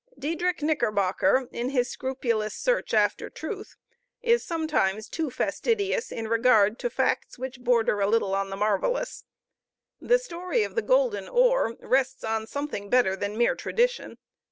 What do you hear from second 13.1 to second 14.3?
than mere tradition.